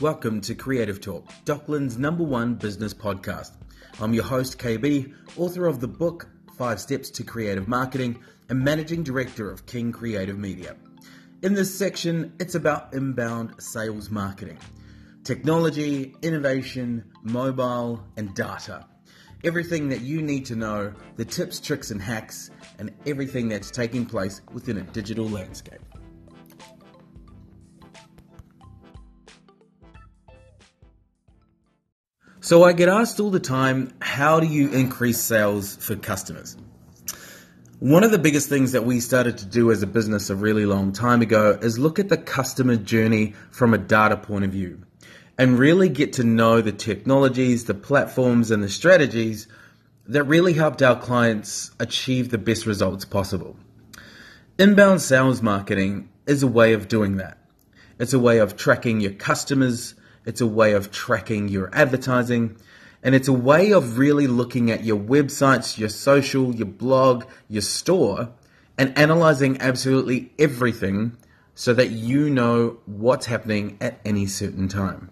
Welcome 0.00 0.40
to 0.40 0.56
Creative 0.56 1.00
Talk, 1.00 1.24
Dockland's 1.44 1.96
number 1.96 2.24
one 2.24 2.56
business 2.56 2.92
podcast. 2.92 3.52
I'm 4.00 4.12
your 4.12 4.24
host, 4.24 4.58
KB, 4.58 5.14
author 5.36 5.66
of 5.66 5.78
the 5.78 5.86
book 5.86 6.28
Five 6.58 6.80
Steps 6.80 7.10
to 7.10 7.22
Creative 7.22 7.68
Marketing 7.68 8.18
and 8.48 8.58
managing 8.58 9.04
director 9.04 9.48
of 9.48 9.66
King 9.66 9.92
Creative 9.92 10.36
Media. 10.36 10.74
In 11.42 11.54
this 11.54 11.72
section, 11.78 12.32
it's 12.40 12.56
about 12.56 12.92
inbound 12.92 13.62
sales 13.62 14.10
marketing, 14.10 14.58
technology, 15.22 16.16
innovation, 16.22 17.04
mobile, 17.22 18.04
and 18.16 18.34
data. 18.34 18.84
Everything 19.44 19.90
that 19.90 20.00
you 20.00 20.22
need 20.22 20.44
to 20.46 20.56
know, 20.56 20.92
the 21.14 21.24
tips, 21.24 21.60
tricks, 21.60 21.92
and 21.92 22.02
hacks, 22.02 22.50
and 22.80 22.90
everything 23.06 23.48
that's 23.48 23.70
taking 23.70 24.06
place 24.06 24.42
within 24.52 24.78
a 24.78 24.82
digital 24.82 25.28
landscape. 25.28 25.80
So 32.44 32.62
I 32.62 32.74
get 32.74 32.90
asked 32.90 33.20
all 33.20 33.30
the 33.30 33.40
time, 33.40 33.90
how 34.02 34.38
do 34.38 34.46
you 34.46 34.68
increase 34.68 35.18
sales 35.18 35.76
for 35.76 35.96
customers? 35.96 36.58
One 37.78 38.04
of 38.04 38.10
the 38.10 38.18
biggest 38.18 38.50
things 38.50 38.72
that 38.72 38.84
we 38.84 39.00
started 39.00 39.38
to 39.38 39.46
do 39.46 39.70
as 39.70 39.82
a 39.82 39.86
business 39.86 40.28
a 40.28 40.36
really 40.36 40.66
long 40.66 40.92
time 40.92 41.22
ago 41.22 41.58
is 41.62 41.78
look 41.78 41.98
at 41.98 42.10
the 42.10 42.18
customer 42.18 42.76
journey 42.76 43.32
from 43.50 43.72
a 43.72 43.78
data 43.78 44.18
point 44.18 44.44
of 44.44 44.50
view 44.50 44.82
and 45.38 45.58
really 45.58 45.88
get 45.88 46.12
to 46.12 46.22
know 46.22 46.60
the 46.60 46.70
technologies, 46.70 47.64
the 47.64 47.72
platforms, 47.72 48.50
and 48.50 48.62
the 48.62 48.68
strategies 48.68 49.48
that 50.06 50.24
really 50.24 50.52
helped 50.52 50.82
our 50.82 51.00
clients 51.00 51.70
achieve 51.80 52.28
the 52.28 52.36
best 52.36 52.66
results 52.66 53.06
possible. 53.06 53.56
Inbound 54.58 55.00
sales 55.00 55.40
marketing 55.40 56.10
is 56.26 56.42
a 56.42 56.46
way 56.46 56.74
of 56.74 56.88
doing 56.88 57.16
that. 57.16 57.38
It's 57.98 58.12
a 58.12 58.18
way 58.18 58.36
of 58.36 58.54
tracking 58.54 59.00
your 59.00 59.12
customers, 59.12 59.94
it's 60.24 60.40
a 60.40 60.46
way 60.46 60.72
of 60.72 60.90
tracking 60.90 61.48
your 61.48 61.70
advertising. 61.72 62.56
And 63.02 63.14
it's 63.14 63.28
a 63.28 63.32
way 63.32 63.72
of 63.72 63.98
really 63.98 64.26
looking 64.26 64.70
at 64.70 64.84
your 64.84 64.98
websites, 64.98 65.76
your 65.76 65.90
social, 65.90 66.54
your 66.54 66.66
blog, 66.66 67.24
your 67.48 67.62
store, 67.62 68.30
and 68.78 68.96
analyzing 68.98 69.60
absolutely 69.60 70.32
everything 70.38 71.16
so 71.54 71.74
that 71.74 71.90
you 71.90 72.30
know 72.30 72.78
what's 72.86 73.26
happening 73.26 73.76
at 73.80 74.00
any 74.04 74.26
certain 74.26 74.68
time. 74.68 75.10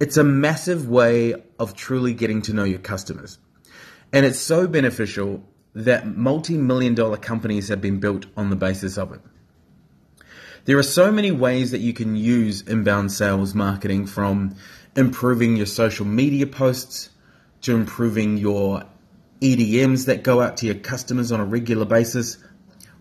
It's 0.00 0.16
a 0.16 0.24
massive 0.24 0.88
way 0.88 1.34
of 1.58 1.74
truly 1.74 2.14
getting 2.14 2.42
to 2.42 2.52
know 2.52 2.64
your 2.64 2.78
customers. 2.78 3.38
And 4.12 4.26
it's 4.26 4.38
so 4.38 4.66
beneficial 4.66 5.44
that 5.74 6.16
multi 6.16 6.56
million 6.56 6.94
dollar 6.94 7.16
companies 7.16 7.68
have 7.68 7.80
been 7.80 8.00
built 8.00 8.26
on 8.36 8.50
the 8.50 8.56
basis 8.56 8.98
of 8.98 9.12
it. 9.12 9.20
There 10.66 10.76
are 10.76 10.82
so 10.82 11.10
many 11.10 11.30
ways 11.30 11.70
that 11.70 11.80
you 11.80 11.94
can 11.94 12.16
use 12.16 12.60
inbound 12.62 13.12
sales 13.12 13.54
marketing 13.54 14.06
from 14.06 14.54
improving 14.94 15.56
your 15.56 15.66
social 15.66 16.04
media 16.04 16.46
posts 16.46 17.08
to 17.62 17.74
improving 17.74 18.36
your 18.36 18.84
EDMs 19.40 20.04
that 20.04 20.22
go 20.22 20.42
out 20.42 20.58
to 20.58 20.66
your 20.66 20.74
customers 20.74 21.32
on 21.32 21.40
a 21.40 21.46
regular 21.46 21.86
basis, 21.86 22.36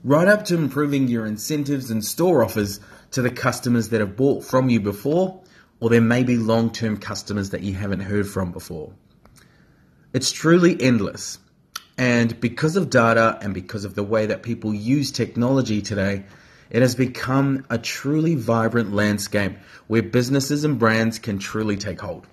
right 0.06 0.28
up 0.28 0.46
to 0.46 0.56
improving 0.56 1.10
your 1.10 1.26
incentives 1.26 1.92
and 1.92 2.04
store 2.06 2.46
offers 2.46 2.80
to 3.12 3.22
the 3.22 3.30
customers 3.30 3.90
that 3.90 4.00
have 4.00 4.16
bought 4.16 4.46
from 4.46 4.70
you 4.70 4.80
before, 4.80 5.42
or 5.82 5.90
there 5.90 6.00
may 6.00 6.24
be 6.24 6.38
long 6.38 6.72
term 6.72 6.96
customers 6.96 7.50
that 7.50 7.62
you 7.62 7.74
haven't 7.74 8.02
heard 8.02 8.28
from 8.28 8.54
before. 8.54 8.94
It's 10.14 10.32
truly 10.32 10.82
endless. 10.82 11.40
And 11.98 12.40
because 12.40 12.78
of 12.78 12.90
data 12.90 13.38
and 13.42 13.54
because 13.54 13.84
of 13.84 13.96
the 13.96 14.04
way 14.04 14.28
that 14.28 14.44
people 14.44 14.74
use 14.74 15.12
technology 15.12 15.82
today, 15.82 16.24
it 16.70 16.82
has 16.82 16.96
become 16.96 17.66
a 17.70 17.78
truly 17.78 18.36
vibrant 18.36 18.94
landscape 18.94 19.58
where 19.88 20.04
businesses 20.04 20.64
and 20.64 20.78
brands 20.78 21.20
can 21.20 21.40
truly 21.40 21.78
take 21.78 22.02
hold. 22.02 22.28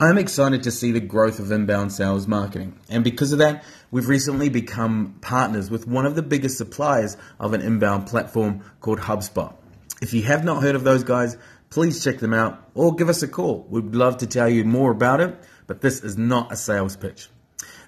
I'm 0.00 0.18
excited 0.18 0.62
to 0.64 0.70
see 0.70 0.92
the 0.92 1.00
growth 1.00 1.38
of 1.38 1.50
inbound 1.50 1.92
sales 1.92 2.26
marketing, 2.26 2.78
and 2.88 3.02
because 3.02 3.32
of 3.32 3.38
that, 3.38 3.64
we've 3.90 4.08
recently 4.08 4.48
become 4.48 5.16
partners 5.20 5.70
with 5.70 5.86
one 5.86 6.06
of 6.06 6.14
the 6.14 6.22
biggest 6.22 6.58
suppliers 6.58 7.16
of 7.40 7.54
an 7.54 7.62
inbound 7.62 8.06
platform 8.06 8.62
called 8.80 9.00
HubSpot. 9.00 9.54
If 10.02 10.12
you 10.12 10.22
have 10.22 10.44
not 10.44 10.62
heard 10.62 10.74
of 10.74 10.84
those 10.84 11.04
guys, 11.04 11.38
please 11.70 12.02
check 12.02 12.18
them 12.18 12.34
out 12.34 12.62
or 12.74 12.94
give 12.94 13.08
us 13.08 13.22
a 13.22 13.28
call. 13.28 13.66
We'd 13.70 13.94
love 13.94 14.18
to 14.18 14.26
tell 14.26 14.48
you 14.48 14.64
more 14.64 14.90
about 14.90 15.20
it, 15.20 15.34
but 15.66 15.80
this 15.80 16.02
is 16.02 16.16
not 16.16 16.52
a 16.52 16.56
sales 16.56 16.96
pitch. 16.96 17.28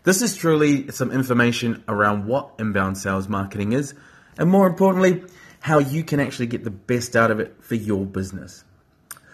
This 0.05 0.23
is 0.23 0.37
truly 0.37 0.91
some 0.91 1.13
information 1.13 1.85
around 1.89 2.27
what 2.27 2.55
inbound 2.59 2.97
sales 2.97 3.29
marketing 3.29 3.73
is 3.73 3.95
and 4.39 4.49
more 4.49 4.67
importantly, 4.67 5.25
how 5.61 5.79
you 5.79 6.03
can 6.03 6.21
actually 6.21 6.47
get 6.47 6.65
the 6.65 6.71
best 6.71 7.17
out 7.17 7.31
of 7.31 7.41
it 7.41 7.57
for 7.61 7.75
your 7.75 8.07
business. 8.07 8.65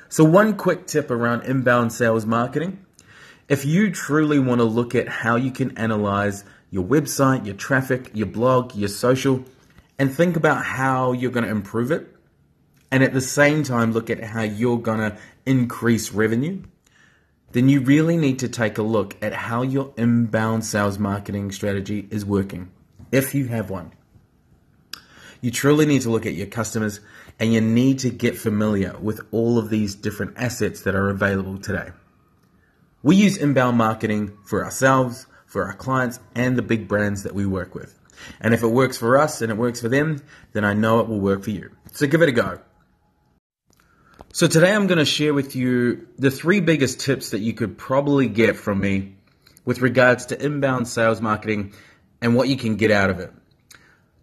So, 0.09 0.25
one 0.25 0.57
quick 0.57 0.87
tip 0.87 1.11
around 1.11 1.43
inbound 1.43 1.93
sales 1.93 2.27
marketing 2.27 2.85
if 3.49 3.67
you 3.67 3.91
truly 3.91 4.39
want 4.39 4.61
to 4.61 4.65
look 4.65 4.95
at 4.95 5.07
how 5.07 5.37
you 5.37 5.51
can 5.51 5.77
analyze 5.77 6.45
your 6.71 6.85
website, 6.85 7.45
your 7.45 7.55
traffic, 7.55 8.11
your 8.15 8.27
blog, 8.27 8.75
your 8.75 8.89
social, 8.89 9.45
and 9.99 10.13
think 10.13 10.35
about 10.35 10.65
how 10.65 11.13
you're 11.13 11.31
going 11.31 11.45
to 11.45 11.51
improve 11.51 11.91
it, 11.91 12.09
and 12.91 13.03
at 13.03 13.13
the 13.13 13.21
same 13.21 13.63
time 13.63 13.93
look 13.93 14.09
at 14.09 14.23
how 14.23 14.43
you're 14.43 14.79
going 14.79 14.99
to 14.99 15.19
increase 15.45 16.13
revenue, 16.13 16.63
then 17.53 17.69
you 17.69 17.81
really 17.81 18.17
need 18.17 18.39
to 18.39 18.49
take 18.49 18.79
a 18.79 18.83
look 18.83 19.17
at 19.23 19.33
how 19.33 19.63
your 19.63 19.93
inbound 19.97 20.65
sales 20.65 20.99
marketing 20.99 21.53
strategy 21.53 22.09
is 22.11 22.25
working, 22.25 22.71
if 23.13 23.35
you 23.35 23.47
have 23.49 23.69
one. 23.69 23.93
You 25.41 25.51
truly 25.51 25.87
need 25.87 26.03
to 26.03 26.11
look 26.11 26.27
at 26.27 26.35
your 26.35 26.47
customers 26.47 27.01
and 27.39 27.53
you 27.53 27.61
need 27.61 28.01
to 28.01 28.11
get 28.11 28.39
familiar 28.39 28.97
with 28.99 29.21
all 29.31 29.59
of 29.59 29.71
these 29.71 29.95
different 29.95 30.35
assets 30.37 30.83
that 30.83 30.95
are 30.95 31.11
available 31.11 31.59
today. 31.59 31.91
We 33.03 33.17
use 33.17 33.37
inbound 33.37 33.77
marketing 33.77 34.37
for 34.45 34.65
ourselves, 34.65 35.27
for 35.47 35.65
our 35.65 35.75
clients, 35.75 36.21
and 36.35 36.57
the 36.57 36.63
big 36.63 36.89
brands 36.89 37.23
that 37.25 37.35
we 37.35 37.45
work 37.45 37.75
with. 37.75 37.99
And 38.41 38.55
if 38.55 38.63
it 38.63 38.69
works 38.69 38.97
for 38.97 39.19
us 39.19 39.43
and 39.43 39.51
it 39.51 39.59
works 39.59 39.81
for 39.81 39.89
them, 39.89 40.23
then 40.53 40.65
I 40.65 40.73
know 40.75 41.01
it 41.01 41.09
will 41.09 41.21
work 41.21 41.45
for 41.45 41.51
you. 41.51 41.71
So 41.93 42.07
give 42.07 42.23
it 42.23 42.29
a 42.29 42.33
go. 42.33 42.61
So 44.33 44.47
today 44.47 44.73
I'm 44.73 44.87
going 44.87 44.99
to 44.99 45.05
share 45.05 45.35
with 45.35 45.55
you 45.55 46.09
the 46.19 46.31
three 46.31 46.61
biggest 46.61 47.01
tips 47.01 47.31
that 47.31 47.41
you 47.41 47.53
could 47.53 47.79
probably 47.79 48.27
get 48.29 48.57
from 48.57 48.81
me 48.81 49.17
with 49.65 49.81
regards 49.81 50.27
to 50.27 50.45
inbound 50.45 50.89
sales 50.89 51.21
marketing 51.21 51.73
and 52.21 52.35
what 52.35 52.49
you 52.49 52.57
can 52.57 52.77
get 52.77 52.91
out 52.91 53.11
of 53.11 53.21
it. 53.21 53.33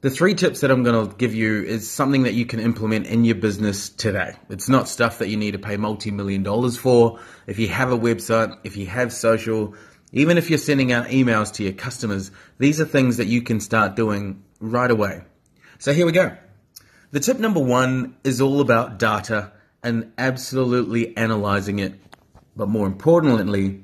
The 0.02 0.10
three 0.10 0.34
tips 0.34 0.62
that 0.62 0.72
I'm 0.72 0.82
going 0.82 1.08
to 1.08 1.16
give 1.16 1.36
you 1.36 1.62
is 1.62 1.88
something 1.88 2.24
that 2.24 2.34
you 2.34 2.48
can 2.48 2.60
implement 2.60 3.06
in 3.06 3.24
your 3.24 3.36
business 3.36 3.88
today. 3.88 4.34
It's 4.50 4.68
not 4.68 4.88
stuff 4.88 5.20
that 5.20 5.30
you 5.30 5.38
need 5.38 5.52
to 5.52 5.60
pay 5.60 5.78
multi 5.78 6.10
million 6.10 6.42
dollars 6.42 6.76
for. 6.76 7.20
If 7.46 7.60
you 7.60 7.68
have 7.68 7.92
a 7.92 7.98
website, 7.98 8.58
if 8.64 8.78
you 8.78 8.88
have 8.88 9.14
social, 9.14 9.76
even 10.12 10.40
if 10.40 10.50
you're 10.50 10.58
sending 10.58 10.92
out 10.92 11.10
emails 11.10 11.54
to 11.54 11.64
your 11.64 11.74
customers, 11.74 12.32
these 12.58 12.82
are 12.82 12.86
things 12.86 13.18
that 13.18 13.28
you 13.28 13.44
can 13.44 13.60
start 13.60 13.96
doing 13.96 14.44
right 14.60 14.90
away. 14.90 15.22
So 15.78 15.94
here 15.94 16.08
we 16.08 16.14
go. 16.14 16.36
The 17.12 17.20
tip 17.20 17.38
number 17.38 17.60
one 17.60 18.18
is 18.24 18.42
all 18.42 18.60
about 18.60 18.98
data 18.98 19.52
and 19.84 20.14
absolutely 20.18 21.16
analyzing 21.16 21.78
it, 21.78 21.94
but 22.56 22.68
more 22.68 22.88
importantly, 22.88 23.84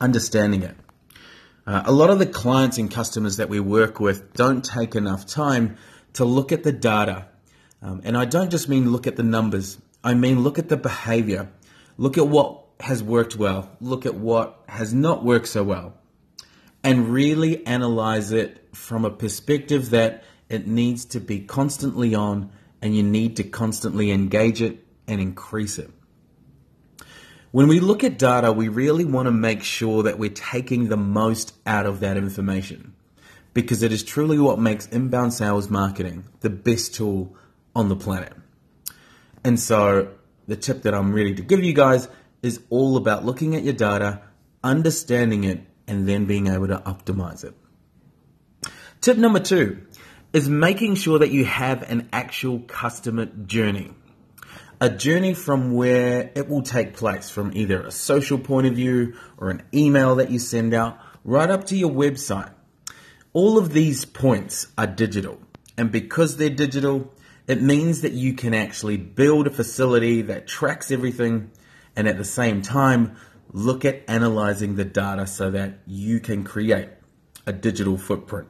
understanding 0.00 0.62
it. 0.62 0.76
Uh, 1.64 1.82
a 1.84 1.92
lot 1.92 2.10
of 2.10 2.18
the 2.18 2.26
clients 2.26 2.78
and 2.78 2.90
customers 2.90 3.36
that 3.36 3.48
we 3.48 3.60
work 3.60 4.00
with 4.00 4.32
don't 4.34 4.64
take 4.64 4.96
enough 4.96 5.26
time 5.26 5.76
to 6.14 6.24
look 6.24 6.50
at 6.50 6.64
the 6.64 6.72
data. 6.72 7.26
Um, 7.80 8.00
and 8.04 8.16
I 8.16 8.24
don't 8.24 8.50
just 8.50 8.68
mean 8.68 8.90
look 8.90 9.06
at 9.06 9.16
the 9.16 9.22
numbers, 9.22 9.78
I 10.02 10.14
mean 10.14 10.40
look 10.40 10.58
at 10.58 10.68
the 10.68 10.76
behavior. 10.76 11.50
Look 11.96 12.18
at 12.18 12.26
what 12.26 12.64
has 12.80 13.02
worked 13.02 13.36
well, 13.36 13.70
look 13.80 14.06
at 14.06 14.14
what 14.14 14.62
has 14.68 14.92
not 14.92 15.24
worked 15.24 15.46
so 15.46 15.62
well, 15.62 15.94
and 16.82 17.08
really 17.08 17.64
analyze 17.66 18.32
it 18.32 18.68
from 18.72 19.04
a 19.04 19.10
perspective 19.10 19.90
that 19.90 20.24
it 20.48 20.66
needs 20.66 21.04
to 21.06 21.20
be 21.20 21.40
constantly 21.40 22.14
on 22.14 22.50
and 22.80 22.96
you 22.96 23.02
need 23.02 23.36
to 23.36 23.44
constantly 23.44 24.10
engage 24.10 24.60
it 24.60 24.84
and 25.06 25.20
increase 25.20 25.78
it. 25.78 25.90
When 27.52 27.68
we 27.68 27.80
look 27.80 28.02
at 28.02 28.18
data, 28.18 28.50
we 28.50 28.68
really 28.68 29.04
want 29.04 29.26
to 29.26 29.30
make 29.30 29.62
sure 29.62 30.04
that 30.04 30.18
we're 30.18 30.30
taking 30.30 30.88
the 30.88 30.96
most 30.96 31.54
out 31.66 31.84
of 31.84 32.00
that 32.00 32.16
information 32.16 32.94
because 33.52 33.82
it 33.82 33.92
is 33.92 34.02
truly 34.02 34.38
what 34.38 34.58
makes 34.58 34.86
inbound 34.86 35.34
sales 35.34 35.68
marketing 35.68 36.24
the 36.40 36.48
best 36.48 36.94
tool 36.94 37.36
on 37.76 37.90
the 37.90 37.96
planet. 37.96 38.32
And 39.44 39.60
so, 39.60 40.14
the 40.48 40.56
tip 40.56 40.80
that 40.84 40.94
I'm 40.94 41.12
ready 41.12 41.34
to 41.34 41.42
give 41.42 41.62
you 41.62 41.74
guys 41.74 42.08
is 42.42 42.58
all 42.70 42.96
about 42.96 43.26
looking 43.26 43.54
at 43.54 43.64
your 43.64 43.74
data, 43.74 44.22
understanding 44.64 45.44
it, 45.44 45.60
and 45.86 46.08
then 46.08 46.24
being 46.24 46.46
able 46.46 46.68
to 46.68 46.78
optimize 46.78 47.44
it. 47.44 47.54
Tip 49.02 49.18
number 49.18 49.40
two 49.40 49.86
is 50.32 50.48
making 50.48 50.94
sure 50.94 51.18
that 51.18 51.30
you 51.30 51.44
have 51.44 51.82
an 51.82 52.08
actual 52.14 52.60
customer 52.60 53.26
journey 53.26 53.90
a 54.82 54.90
journey 54.90 55.32
from 55.32 55.74
where 55.74 56.32
it 56.34 56.48
will 56.48 56.60
take 56.60 56.92
place, 56.92 57.30
from 57.30 57.52
either 57.54 57.80
a 57.82 57.92
social 57.92 58.36
point 58.36 58.66
of 58.66 58.74
view 58.74 59.14
or 59.38 59.48
an 59.48 59.62
email 59.72 60.16
that 60.16 60.28
you 60.28 60.40
send 60.40 60.74
out, 60.74 60.98
right 61.22 61.48
up 61.48 61.64
to 61.64 61.76
your 61.76 61.88
website. 61.88 62.52
All 63.32 63.58
of 63.58 63.72
these 63.72 64.04
points 64.04 64.66
are 64.76 64.88
digital. 64.88 65.38
And 65.78 65.92
because 65.92 66.36
they're 66.36 66.50
digital, 66.50 67.12
It 67.46 67.60
means 67.60 68.02
that 68.02 68.12
you 68.12 68.34
can 68.34 68.54
actually 68.54 68.96
build 68.96 69.46
a 69.46 69.50
facility 69.50 70.22
that 70.22 70.46
tracks 70.46 70.90
everything 70.90 71.50
and 71.96 72.06
at 72.06 72.16
the 72.16 72.24
same 72.24 72.62
time 72.62 73.16
look 73.52 73.84
at 73.84 74.04
analyzing 74.08 74.76
the 74.76 74.84
data 74.84 75.26
so 75.26 75.50
that 75.50 75.80
you 75.86 76.20
can 76.20 76.44
create 76.44 76.88
a 77.46 77.52
digital 77.52 77.98
footprint. 77.98 78.48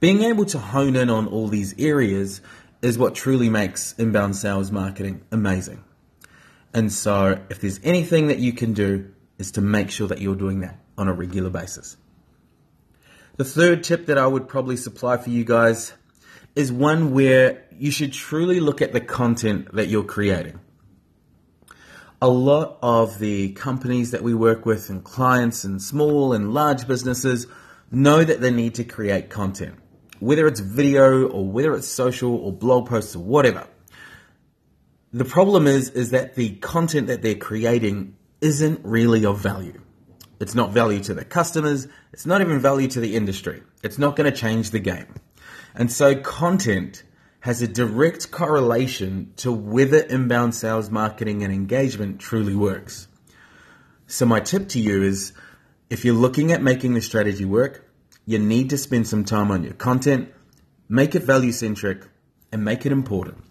Being 0.00 0.22
able 0.22 0.44
to 0.46 0.58
hone 0.58 0.96
in 0.96 1.10
on 1.10 1.26
all 1.26 1.48
these 1.48 1.74
areas 1.78 2.40
is 2.84 2.98
what 2.98 3.14
truly 3.14 3.48
makes 3.48 3.94
inbound 3.94 4.36
sales 4.36 4.70
marketing 4.70 5.22
amazing. 5.32 5.82
And 6.74 6.92
so, 6.92 7.40
if 7.48 7.60
there's 7.60 7.80
anything 7.82 8.26
that 8.26 8.38
you 8.38 8.52
can 8.52 8.74
do, 8.74 9.10
is 9.38 9.52
to 9.52 9.60
make 9.60 9.90
sure 9.90 10.06
that 10.08 10.20
you're 10.20 10.36
doing 10.36 10.60
that 10.60 10.78
on 10.98 11.08
a 11.08 11.12
regular 11.12 11.50
basis. 11.50 11.96
The 13.36 13.44
third 13.44 13.82
tip 13.82 14.06
that 14.06 14.18
I 14.18 14.26
would 14.26 14.48
probably 14.48 14.76
supply 14.76 15.16
for 15.16 15.30
you 15.30 15.44
guys 15.44 15.94
is 16.54 16.70
one 16.70 17.12
where 17.12 17.64
you 17.72 17.90
should 17.90 18.12
truly 18.12 18.60
look 18.60 18.80
at 18.80 18.92
the 18.92 19.00
content 19.00 19.72
that 19.72 19.88
you're 19.88 20.04
creating. 20.04 20.60
A 22.22 22.28
lot 22.28 22.78
of 22.80 23.18
the 23.18 23.52
companies 23.52 24.12
that 24.12 24.22
we 24.22 24.34
work 24.34 24.64
with 24.64 24.88
and 24.88 25.02
clients 25.02 25.64
and 25.64 25.82
small 25.82 26.32
and 26.32 26.54
large 26.54 26.86
businesses 26.86 27.46
know 27.90 28.22
that 28.22 28.40
they 28.40 28.50
need 28.50 28.74
to 28.76 28.84
create 28.84 29.30
content, 29.30 29.74
whether 30.20 30.46
it's 30.46 30.60
video 30.60 31.28
or 31.28 31.46
whether 31.46 31.74
it's 31.74 31.88
social 31.88 32.34
or 32.34 32.52
blog 32.52 32.88
posts 32.88 33.16
or 33.16 33.22
whatever. 33.22 33.66
The 35.12 35.24
problem 35.24 35.66
is 35.66 35.90
is 35.90 36.10
that 36.10 36.34
the 36.34 36.56
content 36.56 37.06
that 37.06 37.22
they're 37.22 37.34
creating 37.34 38.16
isn't 38.40 38.80
really 38.84 39.24
of 39.24 39.38
value. 39.38 39.80
It's 40.40 40.54
not 40.54 40.72
value 40.72 41.00
to 41.04 41.14
the 41.14 41.24
customers. 41.24 41.86
It's 42.12 42.26
not 42.26 42.40
even 42.40 42.58
value 42.58 42.88
to 42.88 43.00
the 43.00 43.14
industry. 43.14 43.62
It's 43.82 43.98
not 43.98 44.16
going 44.16 44.30
to 44.30 44.36
change 44.36 44.70
the 44.70 44.80
game. 44.80 45.14
And 45.74 45.90
so 45.90 46.16
content 46.16 47.04
has 47.40 47.62
a 47.62 47.68
direct 47.68 48.30
correlation 48.30 49.32
to 49.36 49.52
whether 49.52 49.98
inbound 49.98 50.54
sales 50.54 50.90
marketing 50.90 51.42
and 51.42 51.52
engagement 51.52 52.18
truly 52.18 52.54
works. 52.54 53.06
So 54.06 54.26
my 54.26 54.40
tip 54.40 54.68
to 54.70 54.80
you 54.80 55.02
is 55.02 55.32
if 55.90 56.04
you're 56.04 56.14
looking 56.14 56.52
at 56.52 56.62
making 56.62 56.94
the 56.94 57.00
strategy 57.00 57.44
work, 57.44 57.88
you 58.26 58.38
need 58.38 58.70
to 58.70 58.78
spend 58.78 59.06
some 59.06 59.24
time 59.24 59.50
on 59.50 59.64
your 59.64 59.74
content, 59.74 60.32
make 60.88 61.14
it 61.14 61.22
value 61.22 61.52
centric, 61.52 62.06
and 62.50 62.64
make 62.64 62.86
it 62.86 62.92
important. 62.92 63.44